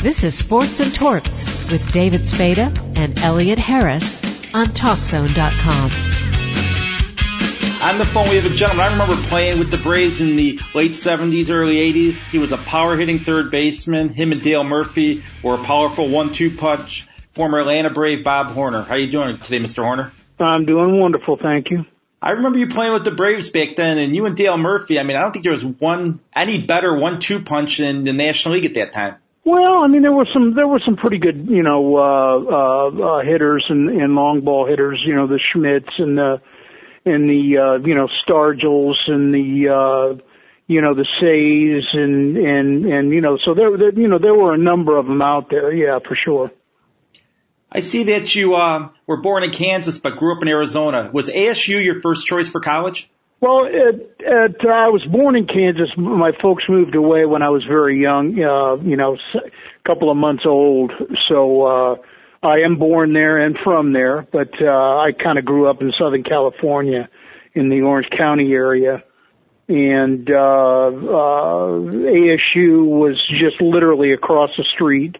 [0.00, 4.22] This is Sports and Torts with David Spada and Elliot Harris
[4.54, 5.90] on TalkZone.com.
[7.82, 8.86] On the phone, we have a gentleman.
[8.86, 12.22] I remember playing with the Braves in the late 70s, early 80s.
[12.30, 14.10] He was a power hitting third baseman.
[14.10, 17.08] Him and Dale Murphy were a powerful one-two punch.
[17.32, 18.84] Former Atlanta Brave Bob Horner.
[18.84, 19.82] How are you doing today, Mr.
[19.82, 20.12] Horner?
[20.38, 21.86] I'm doing wonderful, thank you.
[22.22, 25.00] I remember you playing with the Braves back then, and you and Dale Murphy.
[25.00, 28.54] I mean, I don't think there was one any better one-two punch in the National
[28.54, 29.16] League at that time.
[29.44, 33.18] Well, I mean, there were some there were some pretty good, you know, uh, uh,
[33.18, 35.02] uh, hitters and, and long ball hitters.
[35.06, 36.40] You know, the Schmidts and the
[37.04, 40.22] and the uh, you know Stargells and the uh,
[40.66, 44.34] you know the Ceys and and and you know, so there, there you know there
[44.34, 45.72] were a number of them out there.
[45.72, 46.50] Yeah, for sure.
[47.70, 51.10] I see that you uh, were born in Kansas but grew up in Arizona.
[51.12, 53.10] Was ASU your first choice for college?
[53.40, 53.94] Well, at,
[54.26, 55.90] at, uh, I was born in Kansas.
[55.96, 60.16] My folks moved away when I was very young, uh, you know, a couple of
[60.16, 60.92] months old.
[61.28, 61.96] So, uh,
[62.42, 65.92] I am born there and from there, but, uh, I kind of grew up in
[65.92, 67.08] Southern California
[67.54, 69.04] in the Orange County area.
[69.68, 75.16] And, uh, uh, ASU was just literally across the street,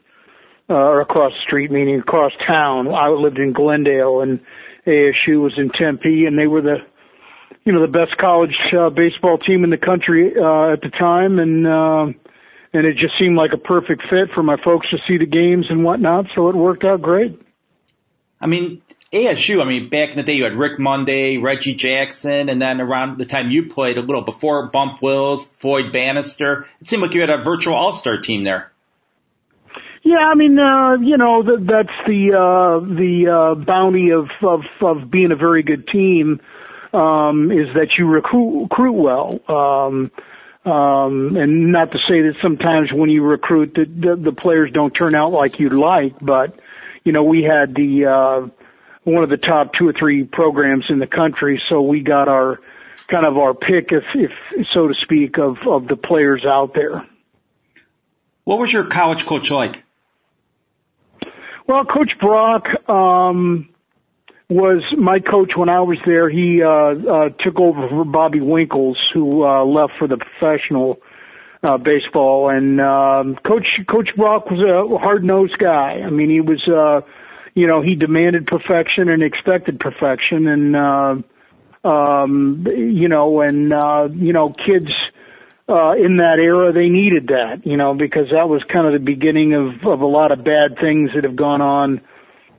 [0.68, 2.88] uh, or across the street, meaning across town.
[2.88, 4.40] I lived in Glendale and
[4.86, 6.78] ASU was in Tempe and they were the,
[7.68, 11.38] you know the best college uh, baseball team in the country uh, at the time,
[11.38, 12.06] and uh,
[12.72, 15.66] and it just seemed like a perfect fit for my folks to see the games
[15.68, 16.24] and whatnot.
[16.34, 17.38] So it worked out great.
[18.40, 18.80] I mean,
[19.12, 19.60] ASU.
[19.60, 23.18] I mean, back in the day, you had Rick Monday, Reggie Jackson, and then around
[23.18, 26.66] the time you played, a little before Bump Wills, Floyd Bannister.
[26.80, 28.72] It seemed like you had a virtual all-star team there.
[30.04, 34.60] Yeah, I mean, uh, you know, th- that's the uh, the uh, bounty of, of
[34.80, 36.40] of being a very good team
[36.92, 39.40] um, is that you recruit, recruit well.
[39.48, 40.10] Um,
[40.70, 44.94] um, and not to say that sometimes when you recruit the, the, the players don't
[44.94, 46.58] turn out like you'd like, but
[47.04, 48.48] you know, we had the, uh,
[49.04, 51.62] one of the top two or three programs in the country.
[51.70, 52.58] So we got our
[53.08, 57.06] kind of our pick, if, if so to speak, of, of the players out there.
[58.44, 59.84] What was your college coach like?
[61.66, 63.68] Well, Coach Brock, um,
[64.50, 66.30] was my coach when I was there.
[66.30, 70.98] He uh, uh, took over for Bobby Winkles, who uh, left for the professional
[71.62, 72.48] uh, baseball.
[72.48, 76.00] And um, Coach Coach Brock was a hard nosed guy.
[76.04, 77.06] I mean, he was, uh,
[77.54, 84.08] you know, he demanded perfection and expected perfection, and uh, um, you know, and uh,
[84.14, 84.92] you know, kids.
[85.70, 88.98] Uh, in that era, they needed that, you know, because that was kind of the
[88.98, 92.17] beginning of, of a lot of bad things that have gone on uh,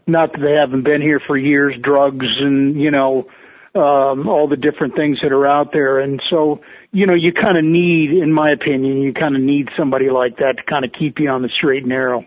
[0.09, 3.27] not that they haven't been here for years, drugs and, you know,
[3.75, 5.99] um, all the different things that are out there.
[5.99, 6.61] And so,
[6.91, 10.37] you know, you kind of need, in my opinion, you kind of need somebody like
[10.37, 12.25] that to kind of keep you on the straight and narrow.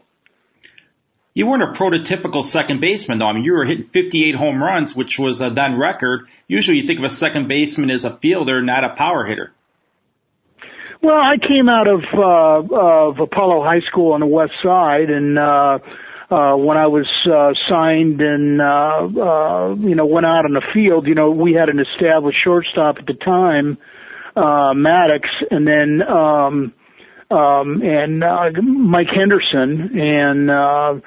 [1.35, 3.27] You weren't a prototypical second baseman though.
[3.27, 6.29] I mean, you were hitting 58 home runs, which was a then record.
[6.47, 9.53] Usually you think of a second baseman as a fielder, not a power hitter.
[11.03, 15.39] Well, I came out of, uh, of Apollo High School on the west side and,
[15.39, 15.79] uh,
[16.33, 20.63] uh, when I was uh, signed and uh, uh, you know went out on the
[20.73, 23.77] field, you know we had an established shortstop at the time,
[24.35, 26.73] uh, Maddox, and then um,
[27.31, 31.01] um, and uh, Mike Henderson, and uh,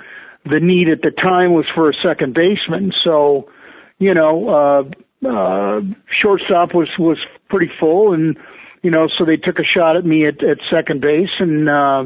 [0.45, 2.93] the need at the time was for a second baseman.
[3.03, 3.49] So,
[3.97, 5.81] you know, uh, uh,
[6.21, 7.17] shortstop was was
[7.49, 8.37] pretty full, and
[8.85, 12.03] you know, so they took a shot at me at, at second base, and uh,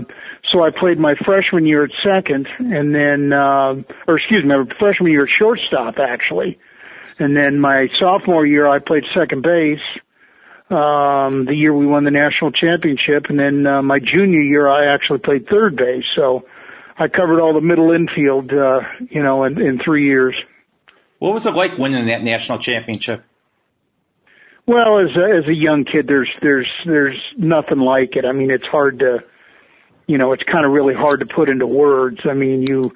[0.50, 4.64] so I played my freshman year at second, and then, uh, or excuse me, my
[4.80, 6.58] freshman year at shortstop actually,
[7.20, 9.84] and then my sophomore year I played second base.
[10.70, 14.94] Um, the year we won the national championship, and then uh, my junior year I
[14.94, 16.06] actually played third base.
[16.16, 16.46] So
[16.98, 18.80] I covered all the middle infield, uh,
[19.10, 20.34] you know, in, in three years.
[21.18, 23.26] What was it like winning that national championship?
[24.70, 28.24] Well, as a, as a young kid, there's there's there's nothing like it.
[28.24, 29.24] I mean, it's hard to,
[30.06, 32.20] you know, it's kind of really hard to put into words.
[32.24, 32.94] I mean, you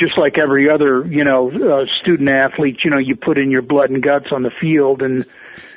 [0.00, 3.62] just like every other, you know, uh, student athlete, you know, you put in your
[3.62, 5.24] blood and guts on the field, and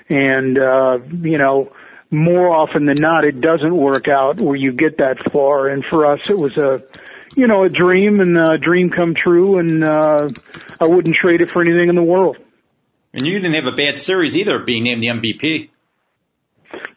[0.09, 1.71] and uh, you know,
[2.09, 5.67] more often than not, it doesn't work out where you get that far.
[5.67, 6.81] And for us, it was a,
[7.35, 10.27] you know, a dream and a dream come true, and uh,
[10.79, 12.37] I wouldn't trade it for anything in the world.
[13.15, 15.69] And you didn't have a bad series either, being named the MVP.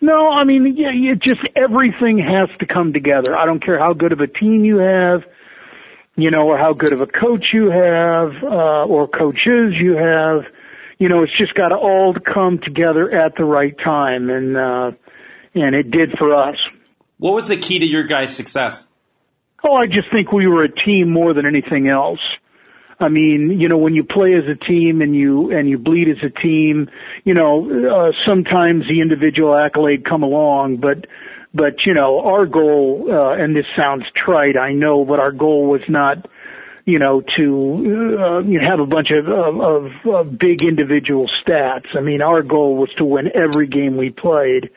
[0.01, 3.37] No, I mean, yeah, yeah, just everything has to come together.
[3.37, 5.23] I don't care how good of a team you have,
[6.17, 10.43] you know, or how good of a coach you have, uh, or coaches you have.
[10.99, 14.91] You know, it's just got to all come together at the right time, and uh,
[15.55, 16.57] and it did for us.
[17.19, 18.89] What was the key to your guys' success?
[19.63, 22.21] Oh, I just think we were a team more than anything else.
[23.01, 26.09] I mean, you know, when you play as a team and you and you bleed
[26.09, 26.91] as a team,
[27.25, 31.07] you know, uh, sometimes the individual accolade come along, but
[31.55, 35.67] but you know, our goal uh, and this sounds trite, I know, but our goal
[35.67, 36.27] was not
[36.89, 41.95] you know, to uh, you know, have a bunch of, of, of big individual stats.
[41.95, 44.71] I mean, our goal was to win every game we played,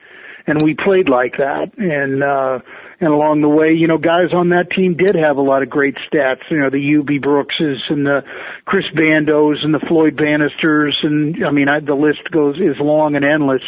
[0.45, 1.71] and we played like that.
[1.77, 2.59] And uh,
[3.01, 5.69] and along the way, you know, guys on that team did have a lot of
[5.69, 6.45] great stats.
[6.51, 8.21] You know, the Hubie Brookses and the
[8.65, 13.15] Chris Bandos and the Floyd Bannisters, and I mean, I, the list goes is long
[13.15, 13.63] and endless.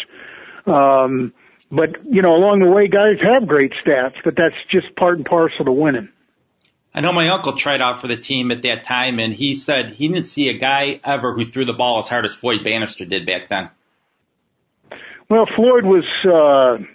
[0.67, 1.33] Um,
[1.71, 5.25] but you know, along the way, guys have great stats, but that's just part and
[5.25, 6.09] parcel to winning.
[6.93, 9.93] I know my uncle tried out for the team at that time, and he said
[9.93, 13.05] he didn't see a guy ever who threw the ball as hard as Floyd Bannister
[13.05, 13.71] did back then.
[15.27, 16.85] Well, Floyd was uh,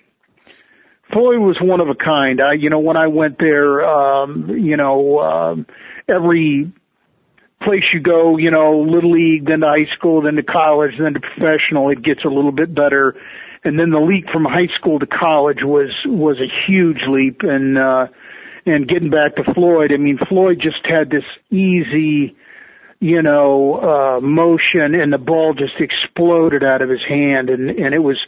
[1.13, 2.41] Floyd was one of a kind.
[2.41, 5.67] I, you know, when I went there, um, you know, um,
[6.09, 6.73] every
[7.63, 11.15] place you go, you know, little league, then to high school, then to college, then
[11.15, 13.15] to professional, it gets a little bit better.
[13.65, 17.77] And then the leap from high school to college was was a huge leap, and
[17.77, 18.07] uh,
[18.69, 22.37] and getting back to Floyd, I mean, Floyd just had this easy,
[23.01, 27.95] you know, uh, motion and the ball just exploded out of his hand and, and
[27.95, 28.19] it was,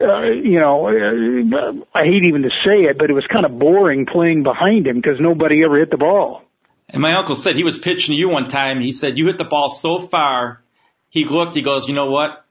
[0.00, 3.58] uh, you know, uh, I hate even to say it, but it was kind of
[3.58, 6.42] boring playing behind him because nobody ever hit the ball.
[6.88, 8.80] And my uncle said he was pitching to you one time.
[8.80, 10.62] He said you hit the ball so far.
[11.08, 11.54] He looked.
[11.54, 12.44] He goes, you know what?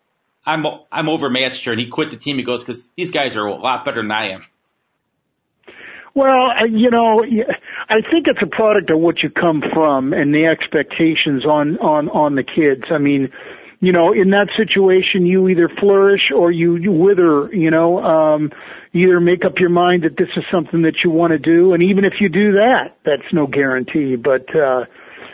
[0.45, 2.37] I'm I'm overmatched here, and he quit the team.
[2.37, 4.45] He goes because these guys are a lot better than I am.
[6.13, 7.23] Well, you know,
[7.89, 12.09] I think it's a product of what you come from and the expectations on on
[12.09, 12.83] on the kids.
[12.89, 13.31] I mean,
[13.85, 17.53] you know, in that situation, you either flourish or you, you wither.
[17.53, 18.51] You know, um,
[18.93, 21.83] either make up your mind that this is something that you want to do, and
[21.83, 24.15] even if you do that, that's no guarantee.
[24.15, 24.85] But uh,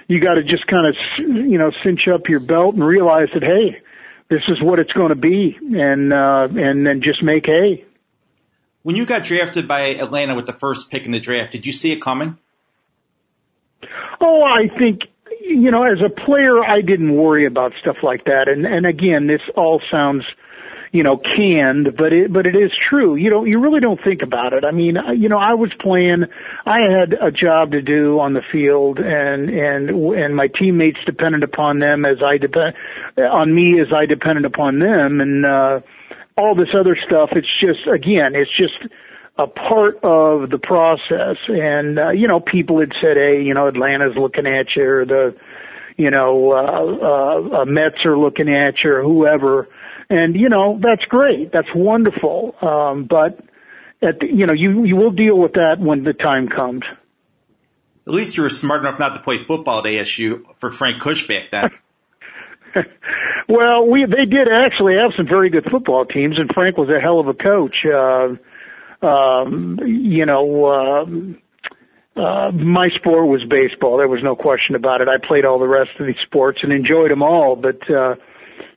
[0.09, 3.41] you got to just kind of, you know, cinch up your belt and realize that
[3.41, 3.81] hey,
[4.29, 7.85] this is what it's going to be, and uh, and then just make hay.
[8.83, 11.71] When you got drafted by Atlanta with the first pick in the draft, did you
[11.71, 12.37] see it coming?
[14.19, 15.03] Oh, I think
[15.53, 18.47] you know, as a player, I didn't worry about stuff like that.
[18.47, 20.23] And and again, this all sounds,
[20.91, 23.15] you know, canned, but it but it is true.
[23.15, 24.63] You know, you really don't think about it.
[24.63, 26.25] I mean, you know, I was playing.
[26.65, 31.43] I had a job to do on the field, and and and my teammates depended
[31.43, 32.75] upon them as I depend
[33.17, 35.45] on me as I depended upon them, and.
[35.45, 35.79] uh
[36.37, 37.29] all this other stuff.
[37.33, 38.91] It's just, again, it's just
[39.37, 41.37] a part of the process.
[41.47, 45.05] And, uh, you know, people had said, hey, you know, Atlanta's looking at you or
[45.05, 45.35] the,
[45.97, 49.67] you know, uh, uh, uh, Mets are looking at you or whoever.
[50.09, 51.51] And, you know, that's great.
[51.51, 52.55] That's wonderful.
[52.61, 53.39] Um, but
[54.01, 56.83] at the, you know, you, you will deal with that when the time comes.
[58.07, 61.27] At least you were smart enough not to play football at ASU for Frank Kush
[61.27, 61.69] back then.
[63.49, 66.99] well, we they did actually have some very good football teams, and Frank was a
[66.99, 67.75] hell of a coach.
[67.85, 68.35] Uh,
[69.01, 71.41] um, you know, um,
[72.15, 73.97] uh, my sport was baseball.
[73.97, 75.07] There was no question about it.
[75.07, 78.15] I played all the rest of these sports and enjoyed them all, but uh,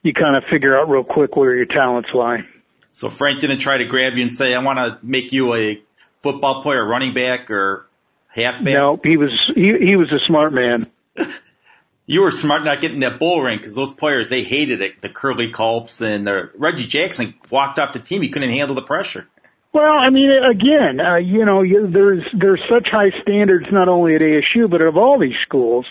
[0.03, 2.44] you kind of figure out real quick where your talents lie.
[2.93, 5.82] So Frank didn't try to grab you and say, "I want to make you a
[6.23, 7.87] football player, running back, or
[8.29, 10.87] halfback." No, he was he he was a smart man.
[12.06, 15.03] you were smart not getting that bull ring because those players they hated it.
[15.03, 18.22] The Curley Culps and the Reggie Jackson walked off the team.
[18.22, 19.27] He couldn't handle the pressure.
[19.74, 24.14] Well, I mean, again, uh, you know, you, there's there's such high standards not only
[24.14, 25.84] at ASU but of all these schools,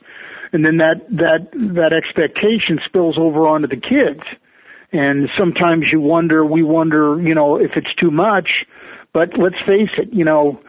[0.54, 4.24] and then that that that expectation spills over onto the kids,
[4.94, 8.48] and sometimes you wonder, we wonder, you know, if it's too much.
[9.12, 10.62] But let's face it, you know,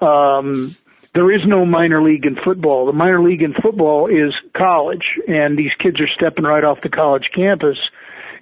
[0.00, 0.74] um,
[1.14, 2.86] there is no minor league in football.
[2.86, 6.88] The minor league in football is college, and these kids are stepping right off the
[6.88, 7.76] college campus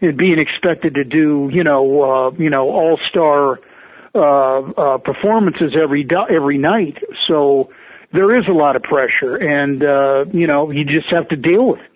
[0.00, 3.58] and being expected to do, you know, uh, you know, all star
[4.14, 4.18] uh,
[4.60, 6.98] uh, performances every every night.
[7.28, 7.70] So
[8.12, 11.68] there is a lot of pressure, and uh, you know, you just have to deal
[11.68, 11.90] with it.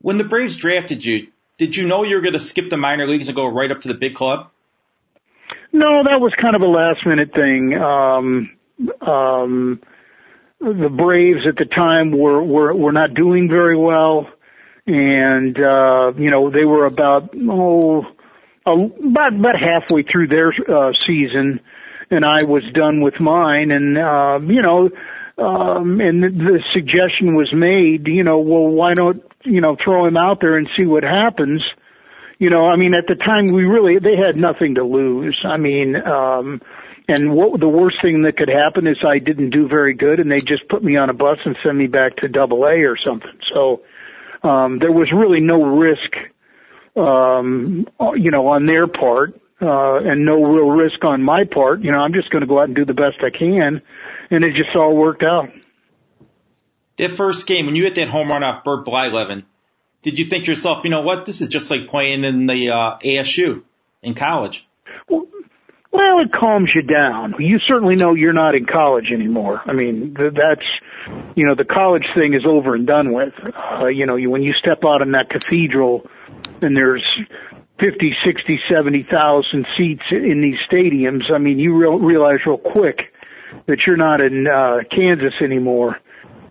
[0.00, 1.28] When the Braves drafted you,
[1.58, 3.82] did you know you were going to skip the minor leagues and go right up
[3.82, 4.48] to the big club?
[5.72, 7.74] No, that was kind of a last minute thing.
[7.74, 8.50] Um,
[9.06, 9.80] um,
[10.60, 14.28] the Braves at the time were were were not doing very well,
[14.86, 18.06] and uh, you know they were about oh
[18.72, 21.60] about about halfway through their uh, season,
[22.10, 24.90] and I was done with mine, and uh, you know.
[25.38, 30.04] Um, and the, the suggestion was made, you know, well, why don't, you know, throw
[30.04, 31.62] him out there and see what happens?
[32.40, 35.38] You know, I mean, at the time we really, they had nothing to lose.
[35.44, 36.60] I mean, um,
[37.06, 40.28] and what the worst thing that could happen is I didn't do very good, and
[40.28, 42.96] they just put me on a bus and send me back to Double A or
[42.96, 43.38] something.
[43.54, 43.82] So
[44.42, 46.16] um, there was really no risk,
[46.96, 51.82] um, you know, on their part, uh, and no real risk on my part.
[51.82, 53.82] You know, I'm just going to go out and do the best I can,
[54.30, 55.48] and it just all worked out.
[56.98, 59.44] That first game, when you hit that home run off Bert Blyleven,
[60.02, 62.70] did you think to yourself, you know what, this is just like playing in the
[62.70, 63.62] uh, ASU
[64.02, 64.66] in college?
[65.08, 65.26] Well,
[65.92, 67.34] well, it calms you down.
[67.38, 69.62] You certainly know you're not in college anymore.
[69.66, 70.66] I mean, that's,
[71.34, 73.32] you know, the college thing is over and done with.
[73.44, 76.06] Uh, you know, you, when you step out in that cathedral
[76.62, 77.04] and there's
[77.80, 83.12] 50, 60, 70,000 seats in these stadiums, I mean, you real, realize real quick
[83.66, 85.96] that you're not in, uh, Kansas anymore.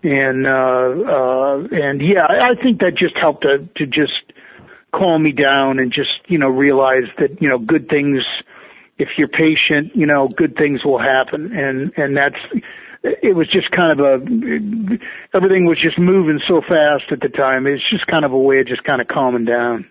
[0.02, 4.12] And, uh, uh, and yeah, I, think that just helped to, to just
[4.94, 8.22] calm me down and just, you know, realize that, you know, good things,
[8.96, 11.52] if you're patient, you know, good things will happen.
[11.52, 12.36] And, and that's,
[13.02, 14.24] it was just kind of a,
[15.34, 17.66] everything was just moving so fast at the time.
[17.66, 19.86] It's just kind of a way of just kind of calming down.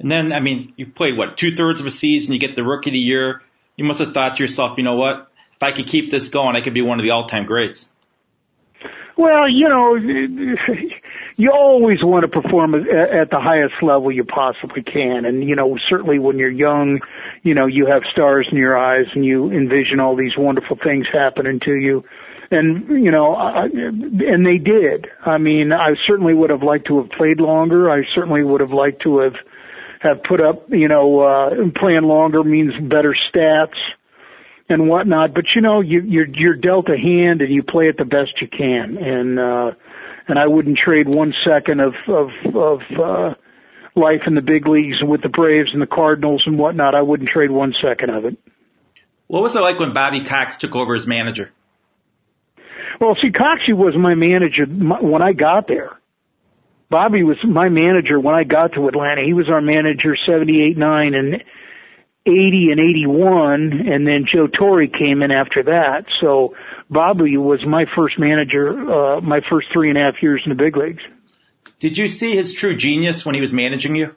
[0.00, 2.64] And then, I mean, you played what, two thirds of a season, you get the
[2.64, 3.42] rookie of the year.
[3.76, 5.30] You must have thought to yourself, you know what?
[5.54, 7.88] If I could keep this going, I could be one of the all time greats.
[9.16, 9.96] Well, you know,
[11.36, 15.26] you always want to perform at the highest level you possibly can.
[15.26, 17.00] And, you know, certainly when you're young,
[17.42, 21.06] you know, you have stars in your eyes and you envision all these wonderful things
[21.12, 22.04] happening to you.
[22.50, 25.06] And, you know, I, and they did.
[25.24, 27.90] I mean, I certainly would have liked to have played longer.
[27.90, 29.34] I certainly would have liked to have,
[30.00, 33.76] have put up, you know, uh, playing longer means better stats
[34.68, 35.34] and whatnot.
[35.34, 38.40] But you know, you, you're you're dealt a hand and you play it the best
[38.40, 38.96] you can.
[38.96, 39.70] And uh,
[40.26, 43.34] and I wouldn't trade one second of of of uh,
[43.94, 46.94] life in the big leagues with the Braves and the Cardinals and whatnot.
[46.94, 48.38] I wouldn't trade one second of it.
[49.26, 51.52] What was it like when Bobby Cox took over as manager?
[53.00, 55.99] Well, see, Coxie was my manager when I got there.
[56.90, 59.22] Bobby was my manager when I got to Atlanta.
[59.24, 61.34] He was our manager 78, 9 and
[62.26, 66.04] 80 and 81, and then Joe Torre came in after that.
[66.20, 66.54] So
[66.90, 70.56] Bobby was my first manager, uh, my first three and a half years in the
[70.56, 71.02] big leagues.
[71.78, 74.14] Did you see his true genius when he was managing you?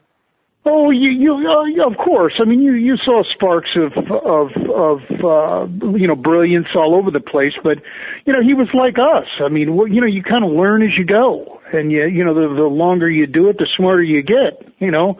[0.65, 2.36] Oh, you, you, uh, of course.
[2.39, 7.12] I mean, you, you saw sparks of, of, of, uh, you know, brilliance all over
[7.12, 7.79] the place, but,
[8.25, 9.27] you know, he was like us.
[9.43, 11.60] I mean, you know, you kind of learn as you go.
[11.74, 14.91] And you, you know, the, the longer you do it, the smarter you get, you
[14.91, 15.17] know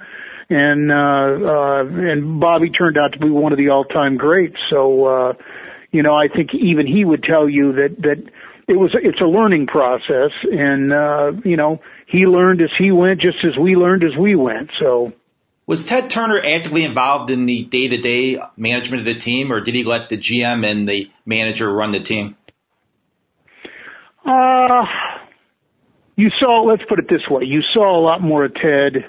[0.50, 4.58] and uh, uh, and Bobby turned out to be one of the all-time greats.
[4.70, 5.34] So, uh,
[5.92, 8.24] you know, I think even he would tell you that that
[8.68, 13.22] it was it's a learning process, and uh, you know, he learned as he went,
[13.22, 14.72] just as we learned as we went.
[14.80, 15.14] So.
[15.66, 19.84] Was Ted Turner actively involved in the day-to-day management of the team, or did he
[19.84, 22.36] let the GM and the manager run the team?
[24.26, 24.86] Uh,
[26.16, 29.06] you saw, let's put it this way, you saw a lot more of Ted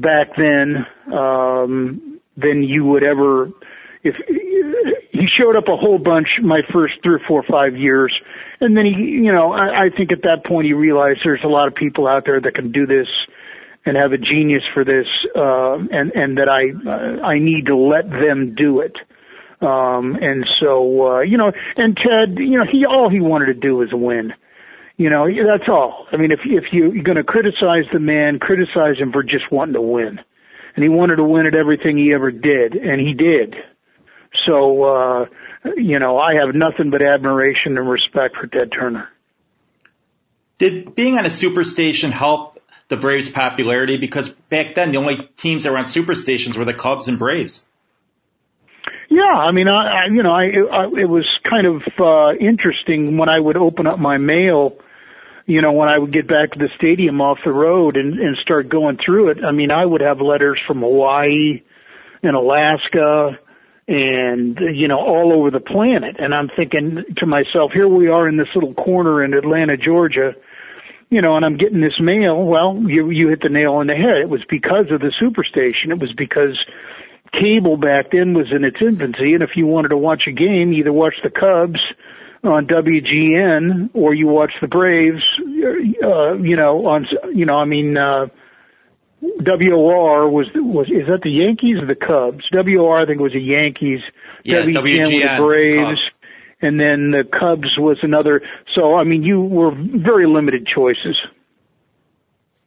[0.00, 3.50] back then um, than you would ever.
[4.02, 4.16] If
[5.12, 8.12] he showed up a whole bunch my first three or four or five years,
[8.60, 11.48] and then he, you know, I, I think at that point he realized there's a
[11.48, 13.06] lot of people out there that can do this
[13.84, 17.76] and have a genius for this, uh, and and that I uh, I need to
[17.76, 18.96] let them do it.
[19.60, 23.54] Um, and so, uh, you know, and Ted, you know, he all he wanted to
[23.54, 24.32] do was win.
[24.96, 26.06] You know, that's all.
[26.12, 29.50] I mean, if if you, you're going to criticize the man, criticize him for just
[29.50, 30.20] wanting to win,
[30.76, 33.54] and he wanted to win at everything he ever did, and he did.
[34.46, 35.26] So, uh,
[35.76, 39.08] you know, I have nothing but admiration and respect for Ted Turner.
[40.58, 42.51] Did being on a superstation help
[42.92, 43.96] the Braves' popularity?
[43.96, 47.64] Because back then, the only teams that were on superstations were the Cubs and Braves.
[49.08, 53.18] Yeah, I mean, I, I you know, I, I it was kind of uh, interesting
[53.18, 54.76] when I would open up my mail
[55.46, 58.36] you know, when I would get back to the stadium off the road and, and
[58.38, 61.62] start going through it, I mean, I would have letters from Hawaii
[62.22, 63.38] and Alaska
[63.88, 66.16] and, you know, all over the planet.
[66.18, 70.34] And I'm thinking to myself, here we are in this little corner in Atlanta, Georgia,
[71.12, 72.42] you know, and I'm getting this mail.
[72.42, 74.22] Well, you, you hit the nail on the head.
[74.22, 75.90] It was because of the superstation.
[75.90, 76.58] It was because
[77.32, 79.34] cable back then was in its infancy.
[79.34, 81.80] And if you wanted to watch a game, either watch the Cubs,
[82.44, 85.22] on WGN or you watch the Braves,
[86.02, 88.26] uh, you know, on, you know, I mean, uh,
[89.20, 92.44] WOR was, was, is that the Yankees or the Cubs?
[92.52, 94.00] WOR I think was the Yankees.
[94.42, 96.04] Yeah, WGN, WGN was the Braves.
[96.04, 96.18] Cubs.
[96.62, 98.40] And then the Cubs was another.
[98.74, 101.16] So, I mean, you were very limited choices.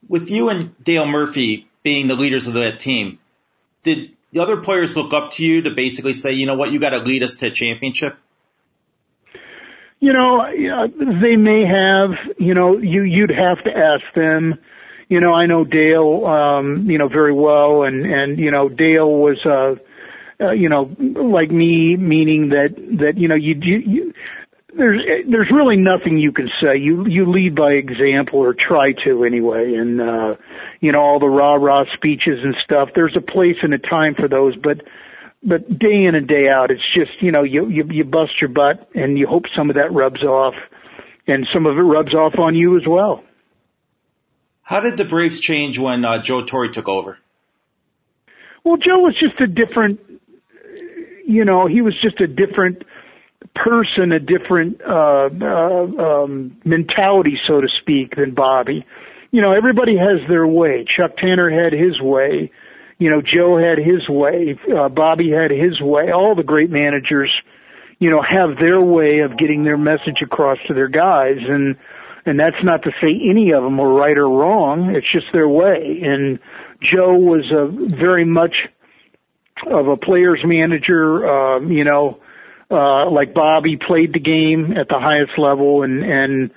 [0.07, 3.19] With you and Dale Murphy being the leaders of that team,
[3.83, 6.79] did the other players look up to you to basically say, you know what, you
[6.79, 8.17] got to lead us to a championship?
[10.01, 10.45] You know,
[11.21, 12.11] they may have.
[12.37, 14.55] You know, you you'd have to ask them.
[15.07, 19.09] You know, I know Dale, um, you know, very well, and and you know, Dale
[19.09, 19.81] was, uh,
[20.39, 23.77] uh, you know, like me, meaning that that you know, you you.
[23.85, 24.13] you
[24.77, 26.77] there's there's really nothing you can say.
[26.77, 30.35] You you lead by example or try to anyway, and uh,
[30.81, 32.89] you know all the rah rah speeches and stuff.
[32.93, 34.81] There's a place and a time for those, but
[35.41, 38.49] but day in and day out, it's just you know you you you bust your
[38.49, 40.55] butt and you hope some of that rubs off,
[41.25, 43.23] and some of it rubs off on you as well.
[44.61, 47.19] How did the Braves change when uh, Joe Torre took over?
[48.63, 49.99] Well, Joe was just a different,
[51.27, 52.83] you know, he was just a different
[53.55, 58.85] person, a different uh, uh, um, mentality, so to speak, than Bobby.
[59.31, 60.85] You know, everybody has their way.
[60.85, 62.51] Chuck Tanner had his way.
[62.97, 64.57] You know, Joe had his way.
[64.71, 66.11] Uh, Bobby had his way.
[66.11, 67.31] All the great managers,
[67.99, 71.75] you know, have their way of getting their message across to their guys, and
[72.25, 74.95] and that's not to say any of them were right or wrong.
[74.95, 75.99] It's just their way.
[76.01, 76.39] And
[76.81, 78.55] Joe was a very much
[79.67, 81.25] of a player's manager.
[81.27, 82.19] Uh, you know,
[82.69, 86.51] uh, like Bobby played the game at the highest level and, and,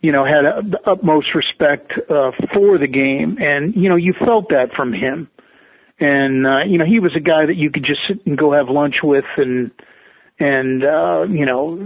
[0.00, 3.38] you know, had a, the utmost respect, uh, for the game.
[3.40, 5.28] And, you know, you felt that from him.
[6.00, 8.52] And, uh, you know, he was a guy that you could just sit and go
[8.52, 9.72] have lunch with and,
[10.38, 11.76] and, uh, you know,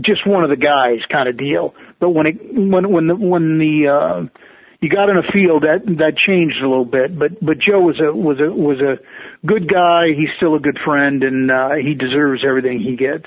[0.00, 1.74] just one of the guys kind of deal.
[1.98, 4.38] But when it, when, when the, when the, uh,
[4.80, 7.18] you got in a field that that changed a little bit.
[7.18, 8.98] But but Joe was a was a was a
[9.46, 10.08] good guy.
[10.16, 13.24] He's still a good friend, and uh, he deserves everything he gets.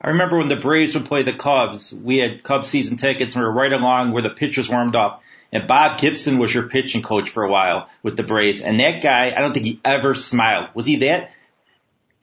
[0.00, 1.92] I remember when the Braves would play the Cubs.
[1.92, 5.22] We had Cubs season tickets, and we were right along where the pitchers warmed up.
[5.50, 8.60] And Bob Gibson was your pitching coach for a while with the Braves.
[8.60, 10.68] And that guy, I don't think he ever smiled.
[10.74, 11.30] Was he that?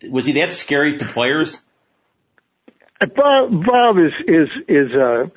[0.08, 1.60] Was he that scary to players?
[3.00, 5.24] Bob, Bob is is is a.
[5.24, 5.30] Uh,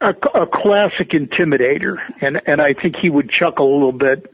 [0.00, 4.30] a, a classic intimidator, and and I think he would chuckle a little bit.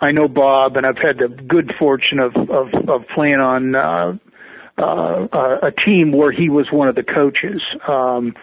[0.00, 4.18] I know Bob, and I've had the good fortune of of, of playing on uh,
[4.82, 5.28] uh,
[5.62, 8.34] a team where he was one of the coaches, um,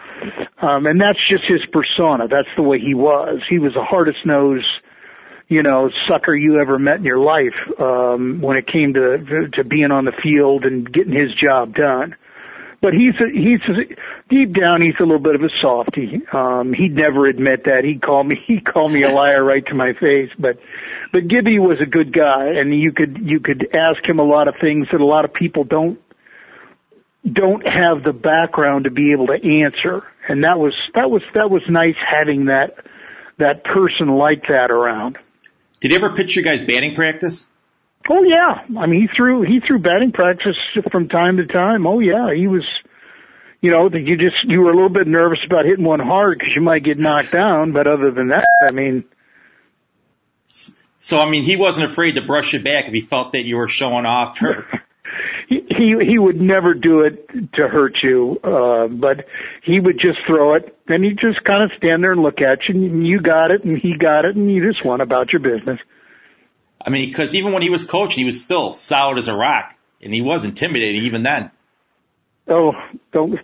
[0.62, 2.28] um, and that's just his persona.
[2.28, 3.40] That's the way he was.
[3.48, 4.66] He was the hardest nosed
[5.48, 9.64] you know, sucker you ever met in your life um, when it came to to
[9.64, 12.14] being on the field and getting his job done
[12.80, 13.94] but he's a, he's a,
[14.30, 16.22] deep down he's a little bit of a softy.
[16.32, 17.84] Um, he'd never admit that.
[17.84, 20.30] He'd call me he called me a liar right to my face.
[20.38, 20.58] But
[21.12, 24.48] but Gibby was a good guy, and you could you could ask him a lot
[24.48, 26.00] of things that a lot of people don't
[27.30, 30.04] don't have the background to be able to answer.
[30.28, 32.76] And that was that was that was nice having that
[33.38, 35.18] that person like that around.
[35.80, 37.46] Did he ever pitch you guys batting practice?
[38.08, 40.56] Oh yeah, I mean he threw he threw batting practice
[40.90, 41.86] from time to time.
[41.86, 42.64] Oh yeah, he was,
[43.60, 46.38] you know, that you just you were a little bit nervous about hitting one hard
[46.38, 47.72] because you might get knocked down.
[47.72, 49.04] But other than that, I mean.
[50.98, 53.56] So I mean, he wasn't afraid to brush it back if he felt that you
[53.56, 54.38] were showing off.
[55.48, 59.26] he he he would never do it to hurt you, uh, but
[59.62, 62.60] he would just throw it, and he'd just kind of stand there and look at
[62.68, 65.40] you, and you got it, and he got it, and you just went about your
[65.40, 65.78] business.
[66.80, 69.74] I mean, because even when he was coaching, he was still solid as a rock,
[70.02, 71.50] and he was intimidating even then.
[72.48, 72.72] Oh,
[73.12, 73.38] don't.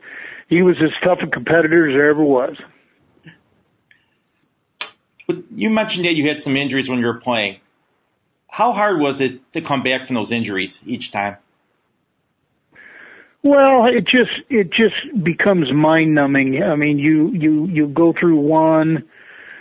[0.48, 2.56] He was as tough a competitor as there ever was.
[5.26, 7.60] But you mentioned that you had some injuries when you were playing.
[8.48, 11.36] How hard was it to come back from those injuries each time?
[13.42, 16.62] Well, it just it just becomes mind numbing.
[16.62, 19.04] I mean, you you you go through one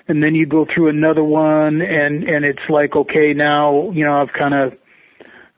[0.07, 4.21] and then you go through another one and and it's like okay now you know
[4.21, 4.73] I've kind of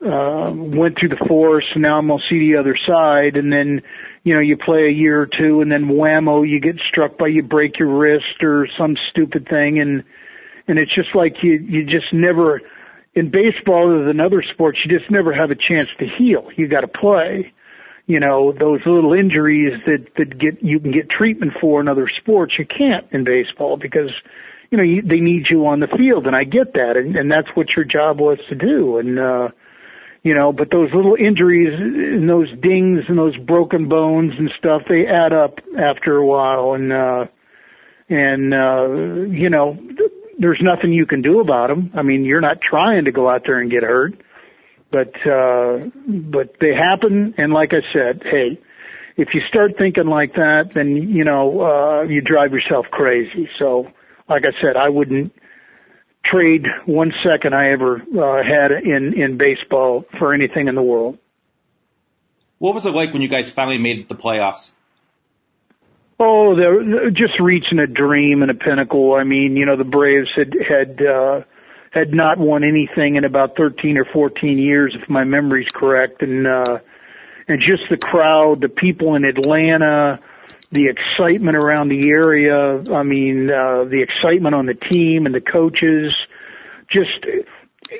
[0.04, 3.82] uh went through the force now I'm gonna see the other side and then
[4.24, 7.28] you know you play a year or two and then whammo you get struck by
[7.28, 10.04] you break your wrist or some stupid thing and
[10.68, 12.60] and it's just like you you just never
[13.14, 16.48] in baseball or in other sports you just never have a chance to heal.
[16.56, 17.52] You got to play
[18.08, 22.08] you know those little injuries that that get you can get treatment for in other
[22.20, 24.10] sports you can't in baseball because
[24.70, 27.30] you know you, they need you on the field and I get that and and
[27.30, 29.48] that's what your job was to do and uh
[30.22, 34.82] you know but those little injuries and those dings and those broken bones and stuff
[34.88, 37.26] they add up after a while and uh
[38.08, 38.88] and uh
[39.30, 39.78] you know
[40.38, 43.42] there's nothing you can do about them I mean you're not trying to go out
[43.44, 44.14] there and get hurt
[44.90, 48.58] but uh, but they happen, and like I said, hey,
[49.16, 53.48] if you start thinking like that, then you know uh, you drive yourself crazy.
[53.58, 53.88] So,
[54.28, 55.32] like I said, I wouldn't
[56.24, 61.18] trade one second I ever uh, had in in baseball for anything in the world.
[62.58, 64.72] What was it like when you guys finally made it to the playoffs?
[66.20, 69.14] Oh, they're just reaching a dream and a pinnacle.
[69.14, 71.42] I mean, you know, the Braves had had uh,
[71.98, 76.46] had not won anything in about 13 or 14 years, if my memory's correct, and
[76.46, 76.78] uh,
[77.48, 80.20] and just the crowd, the people in Atlanta,
[80.70, 82.82] the excitement around the area.
[82.92, 86.14] I mean, uh, the excitement on the team and the coaches.
[86.90, 87.24] Just,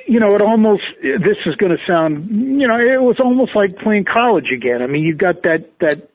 [0.07, 3.77] you know, it almost, this is going to sound, you know, it was almost like
[3.77, 4.81] playing college again.
[4.81, 6.09] I mean, you've got that, that,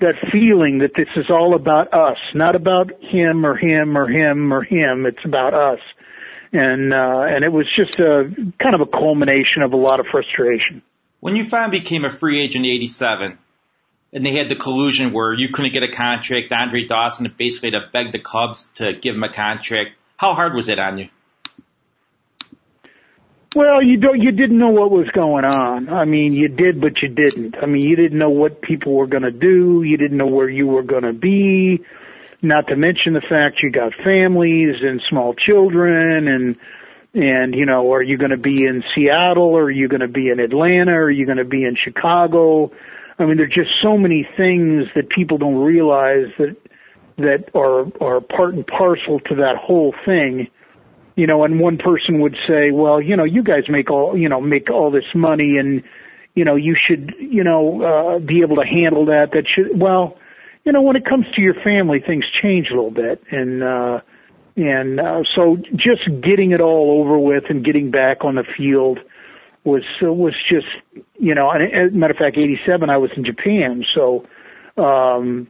[0.00, 4.52] that feeling that this is all about us, not about him or him or him
[4.52, 5.06] or him.
[5.06, 5.80] It's about us.
[6.52, 8.30] And, uh, and it was just a
[8.62, 10.82] kind of a culmination of a lot of frustration.
[11.20, 13.38] When you finally became a free agent in 87,
[14.12, 16.52] and they had the collusion where you couldn't get a contract.
[16.52, 19.90] Andre Dawson basically to beg the Cubs to give him a contract.
[20.16, 21.08] How hard was it on you?
[23.54, 24.20] Well, you don't.
[24.20, 25.88] You didn't know what was going on.
[25.88, 27.56] I mean, you did, but you didn't.
[27.62, 29.82] I mean, you didn't know what people were going to do.
[29.82, 31.80] You didn't know where you were going to be.
[32.42, 36.56] Not to mention the fact you got families and small children, and
[37.14, 39.54] and you know, are you going to be in Seattle?
[39.54, 40.92] Or are you going to be in Atlanta?
[40.92, 42.70] Or are you going to be in Chicago?
[43.18, 46.56] I mean, there's just so many things that people don't realize that
[47.18, 50.48] that are are part and parcel to that whole thing.
[51.14, 54.28] You know, and one person would say, "Well, you know, you guys make all you
[54.28, 55.82] know make all this money, and
[56.34, 59.30] you know, you should you know uh, be able to handle that.
[59.32, 60.18] That should well,
[60.66, 64.00] you know, when it comes to your family, things change a little bit, and uh,
[64.56, 68.98] and uh, so just getting it all over with and getting back on the field."
[69.66, 70.66] was was just
[71.18, 71.50] you know.
[71.50, 74.26] And as a matter of fact, '87 I was in Japan, so.
[74.78, 75.48] Um,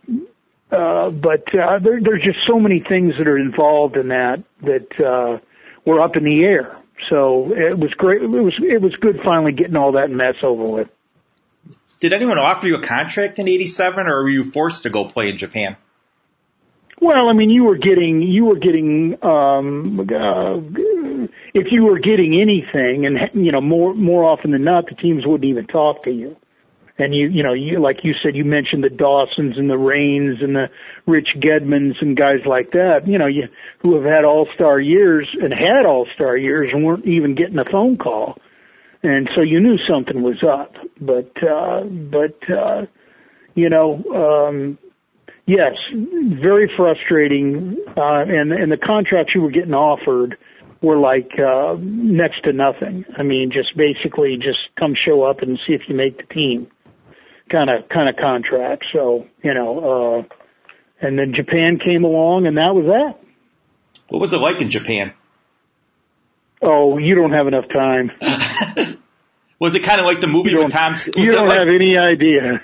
[0.73, 4.89] uh, but uh, there, there's just so many things that are involved in that that
[4.99, 5.39] uh,
[5.85, 6.77] were up in the air.
[7.09, 8.23] So it was great.
[8.23, 10.89] It was it was good finally getting all that mess over with.
[12.01, 15.31] Did anyone offer you a contract in '87, or were you forced to go play
[15.31, 15.77] in Japan?
[17.01, 20.57] Well, I mean, you were getting you were getting um, uh,
[21.53, 25.27] if you were getting anything, and you know more more often than not, the teams
[25.27, 26.37] wouldn't even talk to you.
[26.99, 30.39] And you you know you like you said you mentioned the Dawsons and the Raines
[30.41, 30.69] and the
[31.07, 33.01] Rich Gedmans and guys like that.
[33.07, 33.45] You know you
[33.81, 37.59] who have had all star years and had all star years and weren't even getting
[37.59, 38.39] a phone call,
[39.03, 40.75] and so you knew something was up.
[41.01, 42.87] But uh, but uh,
[43.55, 44.03] you know.
[44.15, 44.79] um
[45.47, 47.77] Yes, very frustrating.
[47.97, 50.37] Uh, and and the contracts you were getting offered
[50.83, 53.05] were like uh, next to nothing.
[53.17, 56.67] I mean, just basically just come show up and see if you make the team,
[57.51, 58.87] kind of kind of contract.
[58.93, 63.25] So you know, uh, and then Japan came along, and that was that.
[64.09, 65.13] What was it like in Japan?
[66.63, 68.11] Oh, you don't have enough time.
[69.59, 70.97] Was it kind of like the movie with Tom?
[71.17, 72.61] You don't like, have any idea.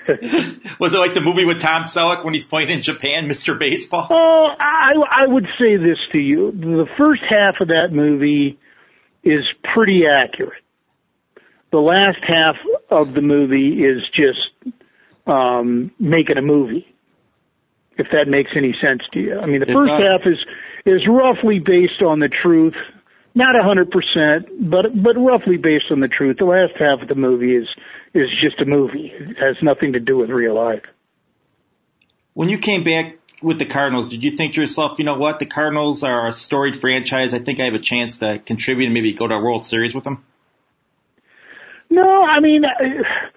[0.79, 3.57] was it like the movie with Tom Selleck when he's playing in Japan, Mr.
[3.57, 4.07] Baseball?
[4.11, 4.91] Oh, I
[5.23, 8.59] I would say this to you: the first half of that movie
[9.23, 9.41] is
[9.73, 10.61] pretty accurate.
[11.71, 12.57] The last half
[12.91, 14.75] of the movie is just
[15.25, 16.85] um, making a movie.
[17.97, 20.03] If that makes any sense to you, I mean, the it first does.
[20.03, 20.37] half is
[20.85, 22.75] is roughly based on the truth
[23.35, 26.37] not a hundred percent, but but roughly based on the truth.
[26.39, 27.67] The last half of the movie is
[28.13, 29.11] is just a movie.
[29.13, 30.83] It has nothing to do with real life.
[32.33, 35.39] When you came back with the Cardinals, did you think to yourself, you know what,
[35.39, 37.33] the Cardinals are a storied franchise.
[37.33, 39.93] I think I have a chance to contribute and maybe go to a World Series
[39.93, 40.23] with them?
[41.89, 43.29] No, I mean, uh,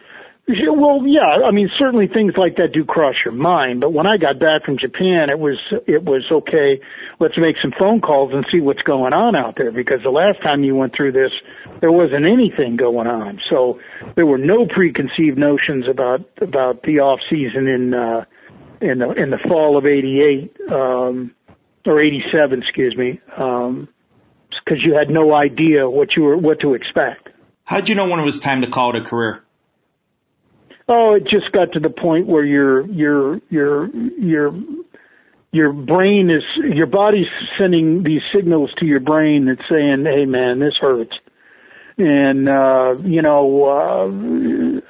[0.48, 3.80] well, yeah, I mean, certainly things like that do cross your mind.
[3.80, 6.80] But when I got back from Japan, it was it was okay.
[7.18, 10.40] Let's make some phone calls and see what's going on out there because the last
[10.42, 11.32] time you went through this,
[11.80, 13.40] there wasn't anything going on.
[13.50, 13.80] So
[14.14, 18.24] there were no preconceived notions about about the off season in uh,
[18.80, 21.34] in the in the fall of '88 um,
[21.86, 23.88] or '87, excuse me, because um,
[24.78, 27.30] you had no idea what you were what to expect.
[27.64, 29.42] How did you know when it was time to call it a career?
[30.88, 34.52] Oh, it just got to the point where your your your your
[35.52, 36.42] your brain is
[36.74, 37.26] your body's
[37.58, 41.16] sending these signals to your brain that's saying, "Hey, man, this hurts,"
[41.98, 43.64] and uh, you know.
[43.64, 44.80] Uh,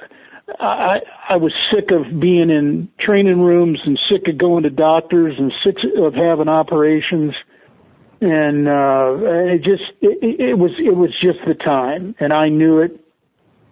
[0.59, 5.35] I I was sick of being in training rooms and sick of going to doctors
[5.37, 7.33] and sick of having operations.
[8.21, 9.17] And uh
[9.53, 12.15] it just it, it was it was just the time.
[12.19, 12.91] And I knew it.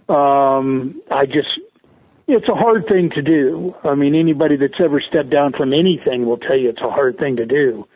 [0.10, 1.48] Um I just
[2.28, 3.76] it's a hard thing to do.
[3.84, 7.18] I mean, anybody that's ever stepped down from anything will tell you it's a hard
[7.18, 7.88] thing to do.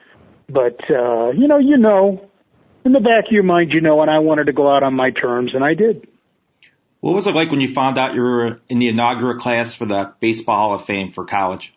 [0.48, 2.30] But uh, you know, you know,
[2.86, 4.94] in the back of your mind, you know, and I wanted to go out on
[4.94, 6.08] my terms, and I did.
[7.02, 9.86] What was it like when you found out you were in the inaugural class for
[9.86, 11.74] the Baseball Hall of Fame for college?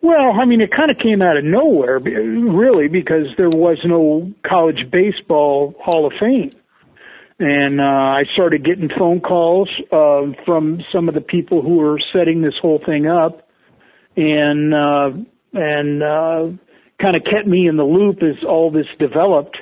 [0.00, 4.32] Well, I mean, it kind of came out of nowhere, really, because there was no
[4.46, 6.50] college baseball Hall of Fame.
[7.38, 11.98] And uh, I started getting phone calls uh, from some of the people who were
[12.12, 13.48] setting this whole thing up,
[14.16, 15.10] and uh,
[15.52, 16.48] and uh,
[17.00, 19.56] kind of kept me in the loop as all this developed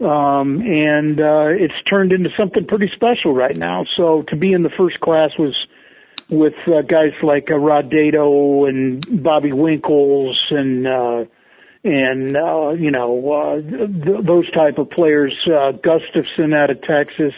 [0.00, 3.84] um, and uh, it's turned into something pretty special right now.
[3.96, 5.54] So to be in the first class was
[6.30, 11.24] with uh, guys like uh, Rod Dedeaux and Bobby Winkles and uh,
[11.84, 17.32] and uh, you know uh, th- those type of players, uh, Gustafson out of Texas.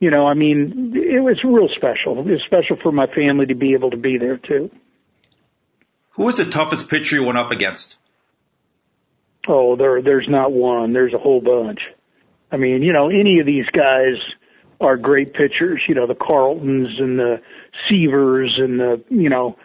[0.00, 2.18] You know, I mean, it was real special.
[2.18, 4.70] It was special for my family to be able to be there too.
[6.10, 7.96] Who was the toughest pitcher you went up against?
[9.48, 10.92] Oh, there, there's not one.
[10.92, 11.80] There's a whole bunch.
[12.50, 14.18] I mean, you know, any of these guys
[14.80, 15.80] are great pitchers.
[15.88, 17.40] You know, the Carltons and the
[17.88, 19.62] Seavers and the, you know, uh,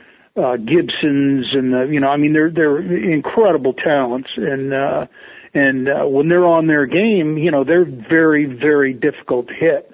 [0.58, 5.08] Gibsons and the, you know, I mean, they're they're incredible talents, and uh,
[5.54, 9.92] and uh, when they're on their game, you know, they're very very difficult to hit,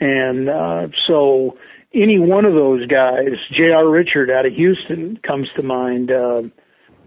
[0.00, 1.56] and uh, so
[1.94, 3.88] any one of those guys, J.R.
[3.88, 6.10] Richard out of Houston comes to mind.
[6.10, 6.42] Uh,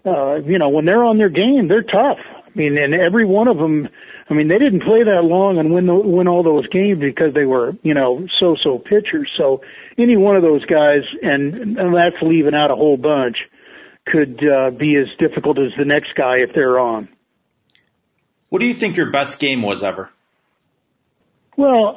[0.04, 2.18] uh, you know, when they're on their game, they're tough.
[2.54, 3.88] I mean, and every one of them,
[4.30, 7.34] I mean, they didn't play that long and win the, win all those games because
[7.34, 9.30] they were, you know, so-so pitchers.
[9.38, 9.62] So
[9.98, 13.38] any one of those guys, and, and that's leaving out a whole bunch,
[14.06, 17.08] could uh, be as difficult as the next guy if they're on.
[18.50, 20.10] What do you think your best game was ever?
[21.56, 21.96] Well,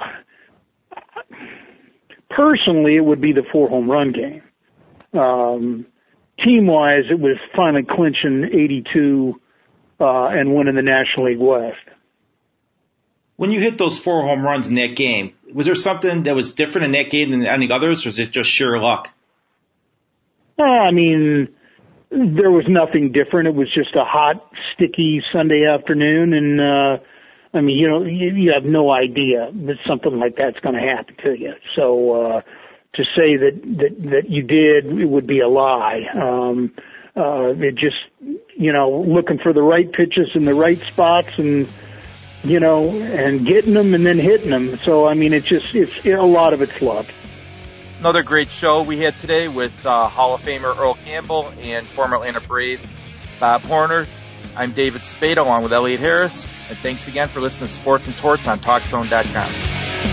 [2.31, 4.43] personally, it would be the four home run game.
[5.19, 5.87] Um,
[6.45, 9.41] team wise, it was finally clinching 82
[10.01, 11.79] uh, and winning the National League West.
[13.37, 16.55] When you hit those four home runs in that game, was there something that was
[16.55, 19.11] different in that game than any others, or was it just sheer luck?
[20.59, 21.49] Uh, I mean,
[22.11, 23.49] there was nothing different.
[23.49, 27.03] It was just a hot, sticky Sunday afternoon, and uh,
[27.53, 30.81] I mean, you know, you, you have no idea that something like that's going to
[30.81, 31.55] happen to you.
[31.77, 32.13] So.
[32.13, 32.41] uh
[32.95, 36.03] to say that that that you did it would be a lie.
[36.15, 36.73] Um,
[37.17, 37.97] uh, it just
[38.57, 41.69] you know looking for the right pitches in the right spots and
[42.43, 44.79] you know and getting them and then hitting them.
[44.83, 47.07] So I mean it's just it's it, a lot of it's luck.
[48.01, 52.17] Another great show we had today with uh, Hall of Famer Earl Campbell and former
[52.17, 52.81] Atlanta Brave
[53.41, 54.07] Bob Horner.
[54.57, 58.17] I'm David Spade along with Elliot Harris, and thanks again for listening to Sports and
[58.17, 60.04] Torts on TalkZone.com.